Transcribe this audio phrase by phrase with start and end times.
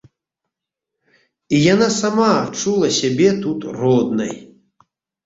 [1.57, 4.33] І яна сама адчула сябе тут роднай.